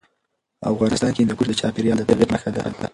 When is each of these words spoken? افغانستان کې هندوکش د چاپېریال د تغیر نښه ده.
افغانستان 0.71 1.11
کې 1.13 1.21
هندوکش 1.21 1.47
د 1.49 1.53
چاپېریال 1.61 1.97
د 1.99 2.03
تغیر 2.09 2.29
نښه 2.33 2.49
ده. 2.55 2.63